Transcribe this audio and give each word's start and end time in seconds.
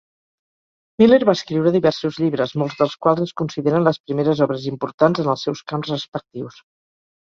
Miller 1.01 1.19
va 1.29 1.35
escriure 1.39 1.73
diversos 1.75 2.17
llibres, 2.23 2.55
molts 2.63 2.81
dels 2.81 2.97
quals 3.07 3.23
es 3.29 3.37
consideren 3.45 3.89
les 3.91 4.03
primeres 4.09 4.45
obres 4.49 4.69
importants 4.75 5.27
en 5.27 5.35
els 5.37 5.49
seus 5.51 5.67
camps 5.75 5.97
respectius. 5.99 6.65